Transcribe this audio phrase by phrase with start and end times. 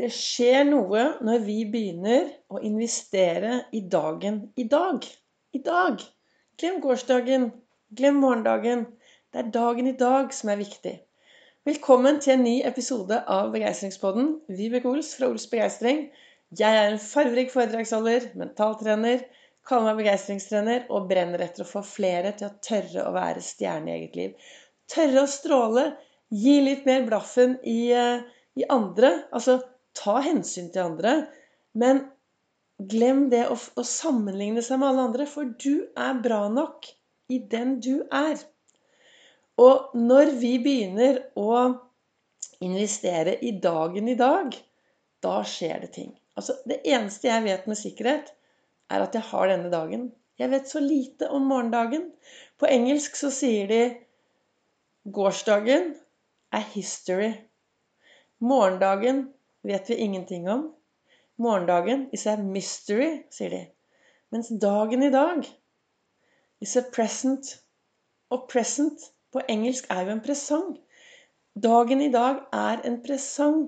[0.00, 5.04] Det skjer noe når vi begynner å investere i dagen i dag.
[5.52, 6.00] I dag.
[6.56, 7.50] Glem gårsdagen.
[7.92, 8.86] Glem morgendagen.
[9.28, 10.94] Det er dagen i dag som er viktig.
[11.68, 14.30] Velkommen til en ny episode av Begeistringspodden.
[14.48, 16.06] Vibeke Ols fra Ols Begeistring.
[16.56, 19.26] Jeg er en farverik foredragsholder, mentaltrener,
[19.68, 23.92] kaller meg begeistringstrener og brenner etter å få flere til å tørre å være stjerne
[23.92, 24.48] i eget liv.
[24.88, 25.84] Tørre å stråle.
[26.32, 28.24] Gi litt mer blaffen i, eh,
[28.56, 29.12] i andre.
[29.36, 29.60] Altså
[29.98, 31.14] ta hensyn til andre.
[31.78, 32.04] Men
[32.90, 36.88] glem det å, å, sammenligne seg med alle andre, for du er bra nok
[37.32, 38.40] i den du er.
[39.60, 41.52] Og når vi begynner å
[42.64, 44.54] investere i dagen i dag,
[45.22, 46.12] da skjer det ting.
[46.38, 48.32] Altså, det eneste jeg vet med sikkerhet,
[48.92, 50.10] er at jeg har denne dagen.
[50.40, 52.08] Jeg vet så lite om morgendagen.
[52.58, 53.82] På engelsk så sier de
[55.14, 55.92] gårsdagen
[56.52, 57.30] er history.
[58.42, 59.26] Morgendagen
[59.66, 60.68] vet vi ingenting om.
[61.38, 63.62] Morgendagen is a mystery, sier de.
[64.32, 65.46] Mens dagen i dag
[66.60, 67.58] is a present.
[68.32, 70.70] Og present på engelsk er jo en presang.
[71.52, 73.66] Dagen i dag er en presang,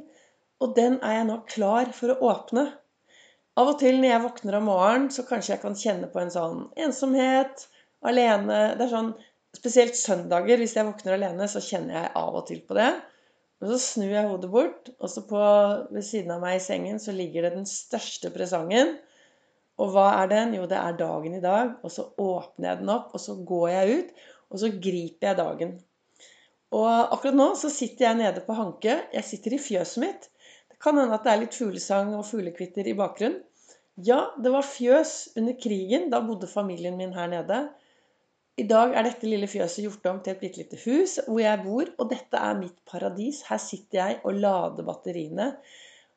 [0.61, 2.65] og den er jeg nå klar for å åpne.
[3.61, 6.33] Av og til når jeg våkner om morgenen, så kanskje jeg kan kjenne på en
[6.33, 7.69] sånn ensomhet,
[8.05, 9.15] alene Det er sånn
[9.55, 12.89] Spesielt søndager, hvis jeg våkner alene, så kjenner jeg av og til på det.
[13.65, 15.41] Og så snur jeg hodet bort, og så på,
[15.89, 18.91] ved siden av meg i sengen så ligger det den største presangen.
[19.81, 20.53] Og hva er den?
[20.59, 21.73] Jo, det er dagen i dag.
[21.81, 25.41] Og så åpner jeg den opp, og så går jeg ut, og så griper jeg
[25.41, 25.73] dagen.
[26.77, 28.99] Og akkurat nå så sitter jeg nede på Hanke.
[29.17, 30.29] Jeg sitter i fjøset mitt.
[30.69, 33.41] Det kan hende at det er litt fuglesang og fuglekvitter i bakgrunnen.
[34.05, 36.11] Ja, det var fjøs under krigen.
[36.13, 37.63] Da bodde familien min her nede.
[38.55, 41.63] I dag er dette lille fjøset gjort om til et bitte lite hus hvor jeg
[41.65, 41.89] bor.
[41.99, 43.43] Og dette er mitt paradis.
[43.49, 45.49] Her sitter jeg og lader batteriene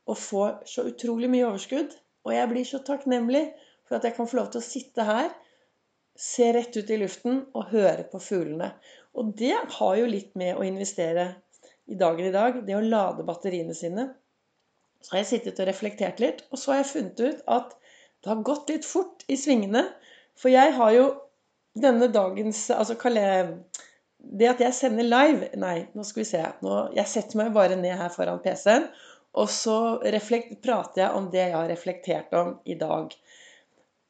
[0.08, 1.96] og får så utrolig mye overskudd.
[2.28, 3.44] Og jeg blir så takknemlig
[3.88, 5.32] for at jeg kan få lov til å sitte her,
[6.18, 8.72] se rett ut i luften og høre på fuglene.
[9.18, 11.30] Og det har jo litt med å investere
[11.88, 12.62] i dagen i dag.
[12.68, 14.12] Det å lade batteriene sine.
[15.02, 17.78] Så har jeg sittet og reflektert litt, og så har jeg funnet ut at
[18.22, 19.86] det har gått litt fort i svingene.
[20.38, 21.06] For jeg har jo
[21.82, 22.98] denne dagens Altså
[24.18, 26.44] det at jeg sender live Nei, nå skal vi se.
[26.66, 28.88] Nå, jeg setter meg bare ned her foran PC-en,
[29.38, 33.14] og så reflekt, prater jeg om det jeg har reflektert om i dag.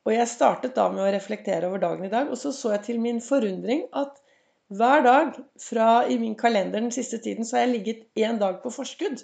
[0.07, 2.85] Og jeg startet da med å reflektere over dagen i dag, og så så jeg
[2.85, 4.15] til min forundring at
[4.67, 8.61] hver dag fra i min kalender den siste tiden så har jeg ligget én dag
[8.63, 9.23] på forskudd.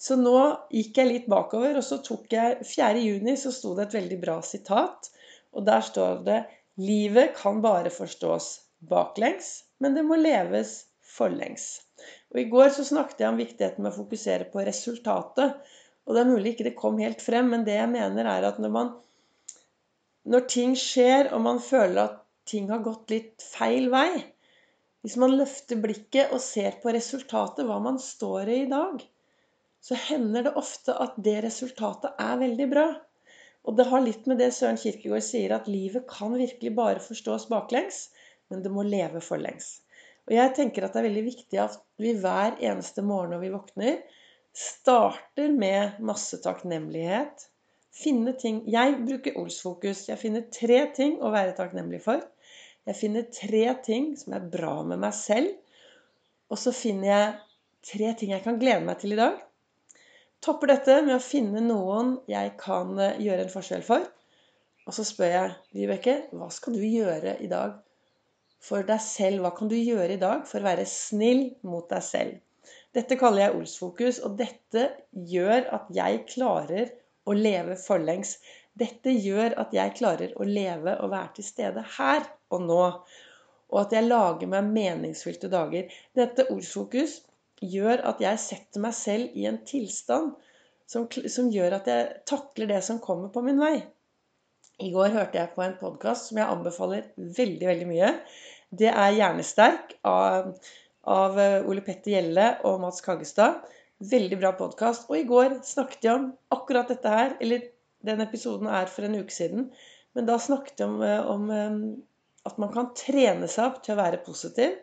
[0.00, 0.38] Så nå
[0.72, 3.02] gikk jeg litt bakover, og så tok jeg 4.
[3.04, 5.10] juni, så sto det et veldig bra sitat.
[5.54, 6.40] Og der står det
[6.80, 8.46] Livet kan bare forstås
[8.88, 11.66] baklengs, men det må leves forlengs.
[12.32, 15.58] Og I går så snakket jeg om viktigheten med å fokusere på resultatet.
[16.06, 18.60] Og det er mulig ikke det kom helt frem, men det jeg mener er at
[18.62, 18.92] når, man,
[20.30, 24.10] når ting skjer, og man føler at ting har gått litt feil vei
[25.04, 29.04] Hvis man løfter blikket og ser på resultatet, hva man står i i dag,
[29.80, 32.88] så hender det ofte at det resultatet er veldig bra.
[33.68, 37.48] Og det har litt med det Søren Kirkegård sier, at livet kan virkelig bare forstås
[37.50, 38.08] baklengs,
[38.50, 39.80] men det må leve forlengs.
[40.28, 43.52] Og jeg tenker at det er veldig viktig at vi hver eneste morgen når vi
[43.54, 44.00] våkner,
[44.56, 47.46] starter med masse takknemlighet.
[47.94, 50.06] Finne ting Jeg bruker Ols-fokus.
[50.08, 52.22] Jeg finner tre ting å være takknemlig for.
[52.86, 55.52] Jeg finner tre ting som er bra med meg selv.
[56.50, 57.34] Og så finner jeg
[57.90, 59.38] tre ting jeg kan glede meg til i dag.
[60.40, 64.06] Topper dette med å finne noen jeg kan eh, gjøre en forskjell for.
[64.88, 67.74] Og så spør jeg Vibeke, hva skal du gjøre i dag
[68.64, 69.44] for deg selv?
[69.44, 72.38] Hva kan du gjøre i dag for å være snill mot deg selv?
[72.96, 76.90] Dette kaller jeg Ols-fokus, og dette gjør at jeg klarer
[77.28, 78.38] å leve forlengs.
[78.80, 82.84] Dette gjør at jeg klarer å leve og være til stede her og nå.
[83.70, 85.92] Og at jeg lager meg meningsfylte dager.
[86.16, 87.20] Dette Ols-fokus
[87.60, 90.32] gjør at jeg setter meg selv i en tilstand
[90.90, 93.76] som, som, gjør at jeg takler det som kommer på min vei.
[94.80, 98.14] I går hørte jeg på en podkast som jeg anbefaler veldig, veldig mye.
[98.70, 100.54] Det er 'Hjernesterk' av,
[101.04, 103.60] av eh, Ole Petter Gjelle og Mats Kaggestad.
[104.10, 105.10] Veldig bra podkast.
[105.10, 107.36] Og i går snakket jeg om akkurat dette her.
[107.44, 107.68] Eller
[108.06, 109.68] den episoden er for en uke siden.
[110.16, 111.76] Men da snakket jeg om, eh, om eh,
[112.48, 114.78] at man kan trene seg opp til å være positiv.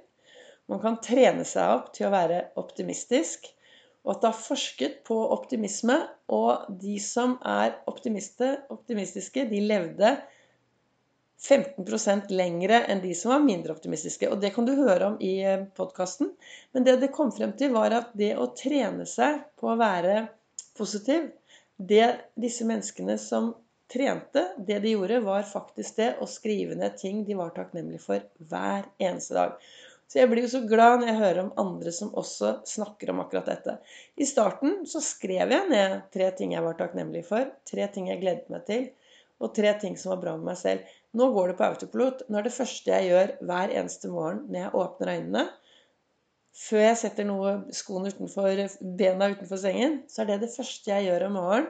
[0.67, 3.47] Man kan trene seg opp til å være optimistisk.
[4.07, 5.97] Og at det har forsket på optimisme.
[6.31, 10.15] Og de som er optimistiske, de levde
[11.37, 14.29] 15% lengre enn de som var mindre optimistiske.
[14.31, 16.31] Og det kan du høre om i eh, podkasten.
[16.73, 20.23] Men det det kom frem til, var at det å trene seg på å være
[20.77, 21.29] positiv.
[21.77, 22.07] Det
[22.39, 23.53] disse menneskene som
[23.91, 28.47] trente, det de gjorde, var faktisk det å skrive ned ting de var takknemlige for
[28.49, 29.59] hver eneste dag.
[30.07, 33.19] Så jeg blir jo så glad når jeg hører om andre som også snakker om
[33.25, 33.73] akkurat dette.
[34.15, 38.21] I starten så skrev jeg ned tre ting jeg var takknemlig for, tre ting jeg
[38.21, 38.87] gledet meg til,
[39.43, 40.93] og tre ting som var bra med meg selv.
[41.17, 42.23] Nå går det på autopilot.
[42.31, 45.43] Nå er det første jeg gjør hver eneste morgen når jeg åpner øynene,
[46.57, 48.63] før jeg setter noe skoene utenfor,
[48.97, 51.67] bena utenfor sengen, så er det det første jeg gjør om morgenen.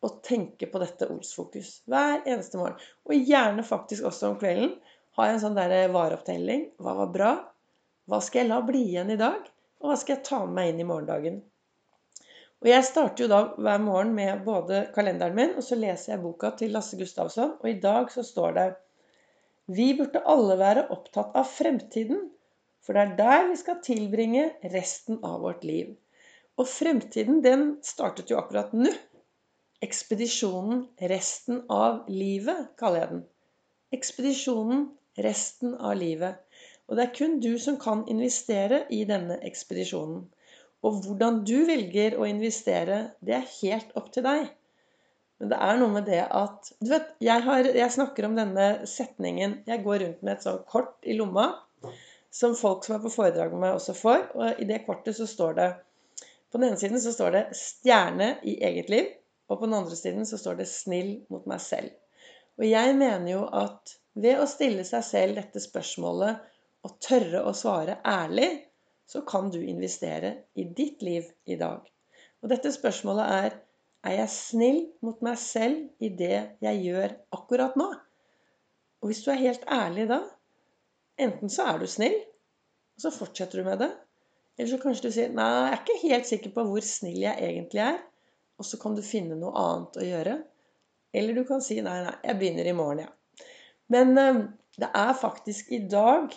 [0.00, 2.78] Å tenke på dette Ols-fokus hver eneste morgen.
[3.04, 4.70] Og gjerne faktisk også om kvelden.
[5.18, 6.70] Ha en sånn der vareopptelling.
[6.80, 7.32] Hva var bra?
[8.10, 9.44] Hva skal jeg la bli igjen i dag?
[9.80, 11.36] Og hva skal jeg ta med meg inn i morgendagen?
[12.60, 16.22] Og jeg starter jo da hver morgen med både kalenderen min, og så leser jeg
[16.24, 17.54] boka til Lasse Gustavsson.
[17.62, 18.66] Og i dag så står det
[19.70, 22.26] Vi burde alle være opptatt av fremtiden.
[22.82, 25.94] For det er der vi skal tilbringe resten av vårt liv.
[26.58, 28.90] Og fremtiden, den startet jo akkurat nå.
[29.86, 33.22] Ekspedisjonen resten av livet, kaller jeg den.
[33.96, 34.88] Ekspedisjonen
[35.24, 36.42] resten av livet.
[36.90, 40.24] Og det er kun du som kan investere i denne ekspedisjonen.
[40.82, 44.48] Og hvordan du velger å investere, det er helt opp til deg.
[45.40, 48.66] Men det er noe med det at Du vet, jeg, har, jeg snakker om denne
[48.84, 51.46] setningen Jeg går rundt med et sånt kort i lomma
[52.30, 54.26] som folk som er på foredrag med meg, også får.
[54.36, 55.70] Og i det kortet så står det
[56.50, 59.10] På den ene siden så står det 'stjerne i eget liv',
[59.48, 61.90] og på den andre siden så står det 'snill mot meg selv'.
[62.58, 66.38] Og jeg mener jo at ved å stille seg selv dette spørsmålet
[66.86, 68.50] og tørre å svare ærlig,
[69.10, 71.82] så kan du investere i ditt liv i dag.
[72.40, 73.58] Og dette spørsmålet er
[74.06, 77.88] er jeg snill mot meg selv i det jeg gjør akkurat nå?
[79.00, 80.22] Og hvis du er helt ærlig da,
[81.20, 82.16] enten så er du snill,
[82.96, 83.90] og så fortsetter du med det.
[84.56, 87.44] Eller så kanskje du sier nei, jeg er ikke helt sikker på hvor snill jeg
[87.44, 88.00] egentlig er.
[88.60, 90.34] Og så kan du finne noe annet å gjøre.
[91.16, 93.48] Eller du kan si nei, nei, jeg begynner i morgen, ja.
[93.90, 94.42] Men øh,
[94.78, 96.28] det er faktisk i dag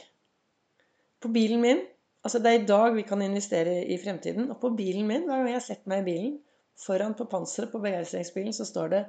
[1.23, 1.83] på bilen min
[2.23, 4.45] Altså, det er i dag vi kan investere i fremtiden.
[4.53, 6.37] Og på bilen min, hver gang jeg setter meg i bilen,
[6.79, 9.01] foran på panseret på begeistringsbilen, så står det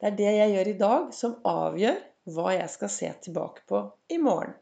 [0.00, 2.00] Det er det jeg gjør i dag, som avgjør
[2.32, 4.56] hva jeg skal se tilbake på i morgen.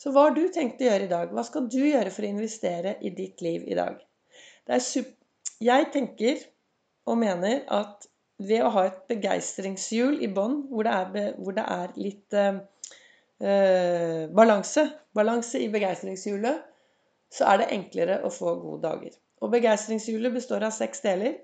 [0.00, 1.32] Så hva har du tenkt å gjøre i dag?
[1.34, 3.98] Hva skal du gjøre for å investere i ditt liv i dag?
[5.60, 6.38] jeg tenker
[7.10, 8.06] og mener at
[8.38, 10.86] ved å ha et begeistringshjul i bånn, hvor,
[11.42, 12.36] hvor, det er litt
[13.40, 16.64] eh, balanse, balanse i begeistringshjulet,
[17.30, 19.14] så er det enklere å få gode dager.
[19.40, 21.38] Og begeistringshjulet består av seks deler.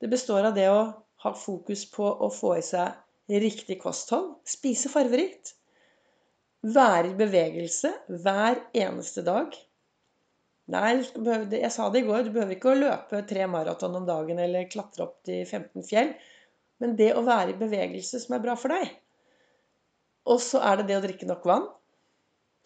[0.00, 0.80] Det består av det å
[1.24, 5.52] ha fokus på å få i seg riktig kosthold, spise farverikt,
[6.64, 7.90] være i bevegelse
[8.24, 9.52] hver eneste dag.
[10.72, 14.40] Nei, jeg sa det i går, du behøver ikke å løpe tre maraton om dagen
[14.42, 16.12] eller klatre opp til 15 fjell.
[16.82, 18.90] Men det å være i bevegelse som er bra for deg,
[20.26, 21.66] og så er det det å drikke nok vann.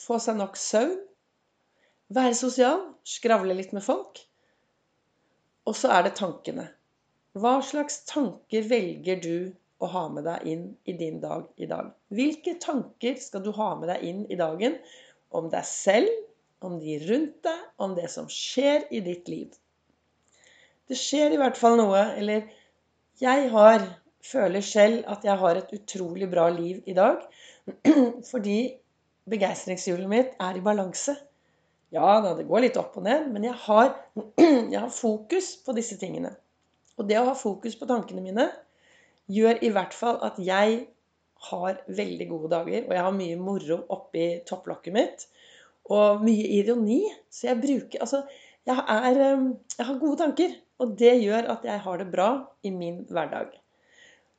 [0.02, 0.98] Få seg nok søvn.
[2.12, 2.80] Være sosial.
[3.06, 4.20] Skravle litt med folk.
[5.68, 6.66] Og så er det tankene.
[7.38, 9.36] Hva slags tanker velger du
[9.82, 11.92] å ha med deg inn i din dag i dag?
[12.12, 14.76] Hvilke tanker skal du ha med deg inn i dagen
[15.32, 16.10] om deg selv,
[16.62, 19.54] om de rundt deg, om det som skjer i ditt liv?
[20.90, 22.50] Det skjer i hvert fall noe, eller
[23.22, 23.86] jeg har
[24.22, 27.22] føler selv at jeg har et utrolig bra liv i dag.
[28.30, 28.58] Fordi
[29.30, 31.16] begeistringshjulet mitt er i balanse.
[31.92, 33.92] Ja det går litt opp og ned, men jeg har,
[34.72, 36.32] jeg har fokus på disse tingene.
[36.98, 38.48] Og det å ha fokus på tankene mine
[39.32, 40.86] gjør i hvert fall at jeg
[41.50, 42.86] har veldig gode dager.
[42.86, 45.26] Og jeg har mye moro oppi topplokket mitt.
[45.90, 47.02] Og mye ironi.
[47.30, 48.22] Så jeg bruker Altså,
[48.68, 49.22] jeg, er,
[49.78, 50.54] jeg har gode tanker.
[50.82, 52.30] Og det gjør at jeg har det bra
[52.62, 53.61] i min hverdag.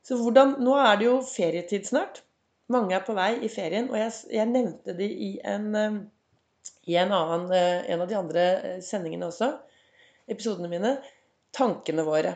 [0.04, 2.22] Så hvordan Nå er det jo ferietid snart.
[2.72, 5.98] Mange er på vei i ferien, og jeg, jeg nevnte det i en, eh,
[6.88, 9.50] i en, annen, eh, en av de andre eh, sendingene også,
[10.32, 10.94] episodene mine,
[11.56, 12.32] tankene våre.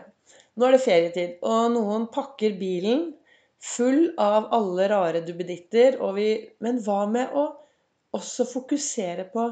[0.58, 3.06] Nå er det ferietid, og noen pakker bilen
[3.62, 5.96] full av alle rare duppeditter.
[6.64, 7.46] Men hva med å
[8.16, 9.48] også fokusere på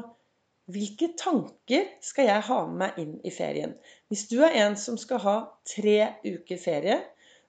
[0.73, 3.75] hvilke tanker skal jeg ha med meg inn i ferien?
[4.11, 6.99] Hvis du er en som skal ha tre uker ferie,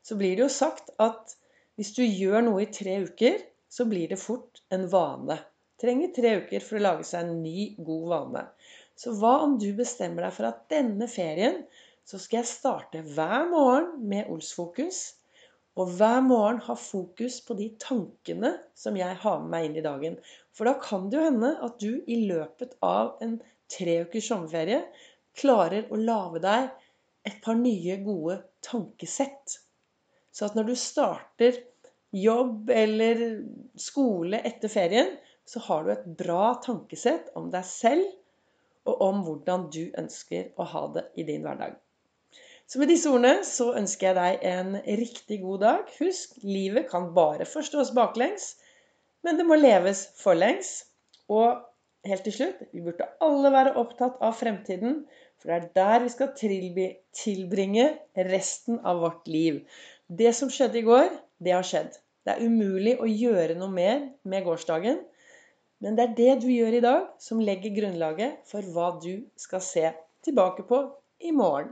[0.08, 1.36] så blir det jo sagt at
[1.76, 5.36] hvis du gjør noe i tre uker, så blir det fort en vane.
[5.78, 8.46] Trenger tre uker for å lage seg en ny, god vane.
[8.98, 11.60] Så hva om du bestemmer deg for at denne ferien
[12.08, 15.02] så skal jeg starte hver morgen med Ols-fokus.
[15.78, 19.84] Og hver morgen ha fokus på de tankene som jeg har med meg inn i
[19.84, 20.16] dagen.
[20.56, 23.36] For da kan det jo hende at du i løpet av en
[23.70, 24.80] tre ukers sommerferie
[25.38, 26.72] klarer å lage deg
[27.28, 29.60] et par nye, gode tankesett.
[30.38, 31.56] Så at når du starter
[32.14, 33.24] jobb eller
[33.80, 35.16] skole etter ferien,
[35.48, 38.06] så har du et bra tankesett om deg selv
[38.88, 41.74] og om hvordan du ønsker å ha det i din hverdag.
[42.68, 45.92] Så med disse ordene så ønsker jeg deg en riktig god dag.
[45.98, 48.52] Husk, livet kan bare forstås baklengs,
[49.24, 50.84] men det må leves forlengs.
[51.32, 51.64] Og
[52.08, 55.02] helt til slutt, vi burde alle være opptatt av fremtiden,
[55.40, 57.88] for det er der vi skal tilbringe
[58.28, 59.62] resten av vårt liv.
[60.08, 61.10] Det som skjedde i går,
[61.44, 61.96] det har skjedd.
[62.24, 65.02] Det er umulig å gjøre noe mer med gårsdagen.
[65.84, 69.62] Men det er det du gjør i dag, som legger grunnlaget for hva du skal
[69.62, 69.84] se
[70.24, 70.80] tilbake på
[71.20, 71.70] i morgen.